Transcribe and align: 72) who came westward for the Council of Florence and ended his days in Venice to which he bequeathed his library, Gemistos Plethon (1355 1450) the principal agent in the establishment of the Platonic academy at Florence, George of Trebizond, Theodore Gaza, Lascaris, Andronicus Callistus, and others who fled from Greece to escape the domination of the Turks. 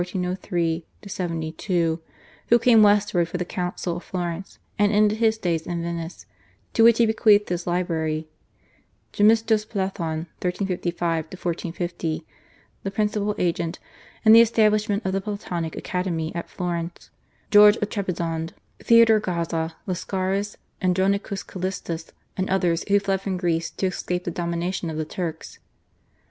72) 0.03 0.81
who 2.47 2.57
came 2.57 2.81
westward 2.81 3.27
for 3.27 3.37
the 3.37 3.45
Council 3.45 3.97
of 3.97 4.03
Florence 4.03 4.57
and 4.79 4.91
ended 4.91 5.19
his 5.19 5.37
days 5.37 5.67
in 5.67 5.83
Venice 5.83 6.25
to 6.73 6.83
which 6.83 6.97
he 6.97 7.05
bequeathed 7.05 7.47
his 7.49 7.67
library, 7.67 8.27
Gemistos 9.13 9.63
Plethon 9.63 10.25
(1355 10.41 11.25
1450) 11.25 12.25
the 12.81 12.89
principal 12.89 13.35
agent 13.37 13.77
in 14.25 14.33
the 14.33 14.41
establishment 14.41 15.05
of 15.05 15.11
the 15.13 15.21
Platonic 15.21 15.75
academy 15.75 16.33
at 16.33 16.49
Florence, 16.49 17.11
George 17.51 17.77
of 17.77 17.87
Trebizond, 17.89 18.53
Theodore 18.79 19.19
Gaza, 19.19 19.75
Lascaris, 19.85 20.55
Andronicus 20.81 21.43
Callistus, 21.43 22.09
and 22.35 22.49
others 22.49 22.83
who 22.87 22.97
fled 22.99 23.21
from 23.21 23.37
Greece 23.37 23.69
to 23.69 23.85
escape 23.85 24.23
the 24.23 24.31
domination 24.31 24.89
of 24.89 24.97
the 24.97 25.05
Turks. 25.05 25.59